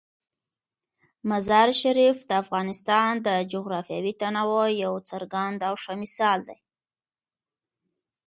مزارشریف 1.29 2.17
د 2.29 2.31
افغانستان 2.43 3.11
د 3.27 3.29
جغرافیوي 3.53 4.13
تنوع 4.21 4.67
یو 4.83 4.93
څرګند 5.09 5.59
او 5.67 5.73
ښه 5.83 5.93
مثال 6.03 6.39
دی. 6.49 6.57